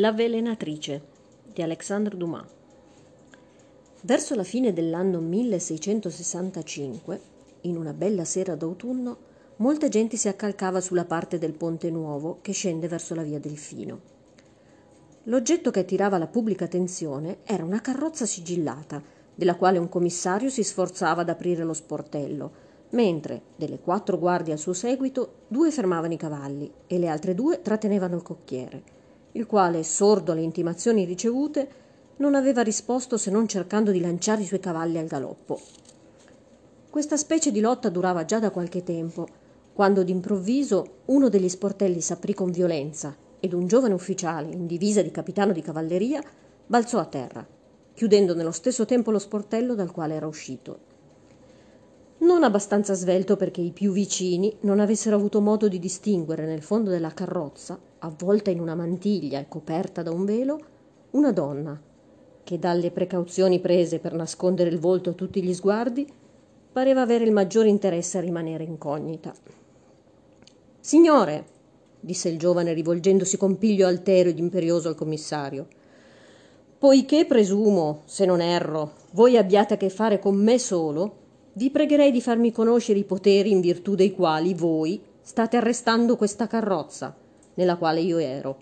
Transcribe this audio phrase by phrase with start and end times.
[0.00, 1.02] L'avvelenatrice
[1.52, 2.46] di Alexandre Dumas.
[4.02, 7.20] Verso la fine dell'anno 1665,
[7.62, 9.16] in una bella sera d'autunno,
[9.56, 14.00] molta gente si accalcava sulla parte del ponte nuovo che scende verso la via Delfino.
[15.24, 19.02] L'oggetto che attirava la pubblica attenzione era una carrozza sigillata,
[19.34, 22.52] della quale un commissario si sforzava ad aprire lo sportello,
[22.90, 27.62] mentre, delle quattro guardie al suo seguito, due fermavano i cavalli e le altre due
[27.62, 28.97] trattenevano il cocchiere
[29.32, 31.68] il quale, sordo alle intimazioni ricevute,
[32.16, 35.60] non aveva risposto se non cercando di lanciare i suoi cavalli al galoppo.
[36.90, 39.26] Questa specie di lotta durava già da qualche tempo,
[39.72, 45.10] quando d'improvviso uno degli sportelli s'aprì con violenza ed un giovane ufficiale in divisa di
[45.10, 46.20] capitano di cavalleria
[46.66, 47.46] balzò a terra,
[47.94, 50.87] chiudendo nello stesso tempo lo sportello dal quale era uscito.
[52.38, 56.88] Non abbastanza svelto perché i più vicini non avessero avuto modo di distinguere nel fondo
[56.88, 60.60] della carrozza avvolta in una mantiglia e coperta da un velo,
[61.10, 61.76] una donna,
[62.44, 66.06] che dalle precauzioni prese per nascondere il volto a tutti gli sguardi,
[66.70, 69.34] pareva avere il maggiore interesse a rimanere incognita.
[70.78, 71.44] Signore,
[71.98, 75.66] disse il giovane rivolgendosi con piglio altero ed imperioso al commissario,
[76.78, 81.26] poiché presumo, se non erro, voi abbiate a che fare con me solo,
[81.58, 86.46] vi pregherei di farmi conoscere i poteri in virtù dei quali voi state arrestando questa
[86.46, 87.16] carrozza
[87.54, 88.58] nella quale io ero.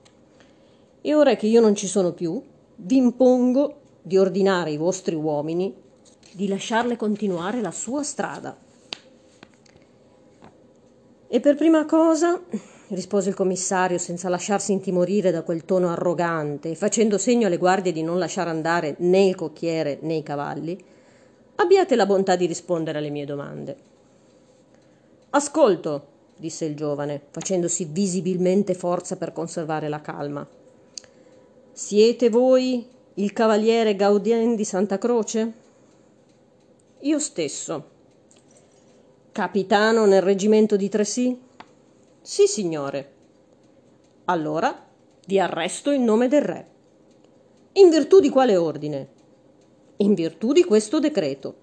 [1.02, 2.42] E ora che io non ci sono più,
[2.76, 5.74] vi impongo di ordinare ai vostri uomini
[6.32, 8.56] di lasciarle continuare la sua strada.
[11.28, 12.40] E per prima cosa,
[12.88, 17.92] rispose il commissario senza lasciarsi intimorire da quel tono arrogante e facendo segno alle guardie
[17.92, 20.94] di non lasciare andare né il cocchiere né i cavalli,
[21.56, 23.76] abbiate la bontà di rispondere alle mie domande.
[25.30, 30.46] Ascolto, disse il giovane, facendosi visibilmente forza per conservare la calma.
[31.72, 35.52] Siete voi il cavaliere Gaudien di Santa Croce?
[37.00, 37.84] Io stesso.
[39.32, 41.38] Capitano nel reggimento di Tresì?
[42.20, 43.12] Sì, signore.
[44.26, 44.84] Allora
[45.26, 46.66] vi arresto in nome del re.
[47.72, 49.08] In virtù di quale ordine?
[49.98, 51.54] In virtù di questo decreto.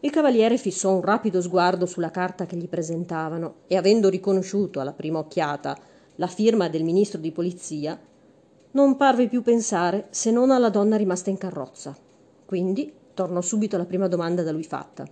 [0.00, 4.92] Il cavaliere fissò un rapido sguardo sulla carta che gli presentavano e avendo riconosciuto alla
[4.92, 5.78] prima occhiata
[6.16, 7.96] la firma del ministro di polizia,
[8.72, 11.96] non parve più pensare se non alla donna rimasta in carrozza.
[12.44, 15.06] Quindi tornò subito alla prima domanda da lui fatta.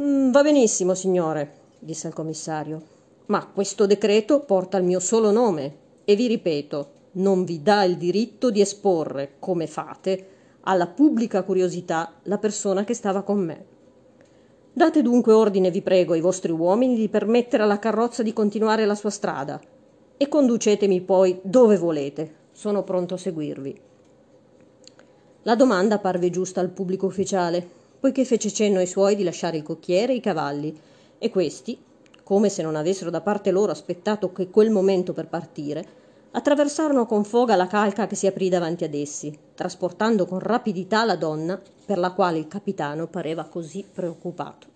[0.00, 2.80] Mm, va benissimo, signore, disse il commissario,
[3.26, 7.96] ma questo decreto porta il mio solo nome e vi ripeto, non vi dà il
[7.96, 10.28] diritto di esporre, come fate,
[10.64, 13.64] alla pubblica curiosità la persona che stava con me.
[14.72, 18.94] Date dunque ordine, vi prego, ai vostri uomini di permettere alla carrozza di continuare la
[18.94, 19.60] sua strada
[20.16, 22.42] e conducetemi poi dove volete.
[22.52, 23.80] Sono pronto a seguirvi.
[25.42, 27.66] La domanda parve giusta al pubblico ufficiale,
[28.00, 30.74] poiché fece cenno ai suoi di lasciare il cocchiere e i cavalli,
[31.18, 31.78] e questi,
[32.22, 35.86] come se non avessero da parte loro aspettato che quel momento per partire,
[36.36, 41.14] attraversarono con foga la calca che si aprì davanti ad essi, trasportando con rapidità la
[41.14, 44.66] donna per la quale il capitano pareva così preoccupato.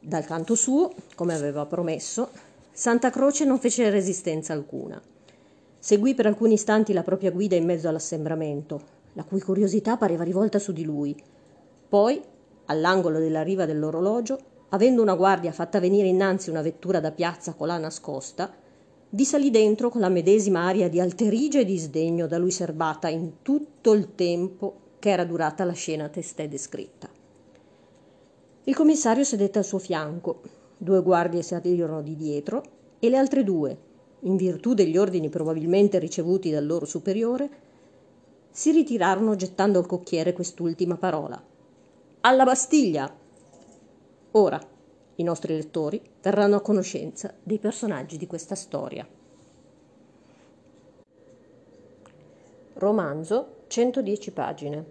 [0.00, 2.30] Dal canto suo, come aveva promesso,
[2.72, 5.00] Santa Croce non fece resistenza alcuna.
[5.78, 10.58] Seguì per alcuni istanti la propria guida in mezzo all'assembramento, la cui curiosità pareva rivolta
[10.58, 11.16] su di lui.
[11.88, 12.20] Poi,
[12.66, 14.38] all'angolo della riva dell'orologio,
[14.70, 18.64] avendo una guardia fatta venire innanzi una vettura da piazza colà nascosta,
[19.10, 23.08] vi salì dentro con la medesima aria di alterigia e di sdegno da lui serbata
[23.08, 27.08] in tutto il tempo che era durata la scena testè descritta.
[28.64, 30.40] Il commissario sedette al suo fianco,
[30.76, 32.62] due guardie salirono di dietro
[32.98, 33.78] e le altre due,
[34.20, 37.48] in virtù degli ordini probabilmente ricevuti dal loro superiore,
[38.50, 41.40] si ritirarono gettando al cocchiere quest'ultima parola.
[42.22, 43.14] Alla Bastiglia!
[44.32, 44.60] Ora,
[45.16, 49.06] i nostri lettori verranno a conoscenza dei personaggi di questa storia.
[52.74, 54.84] Romanzo, 110 pagine.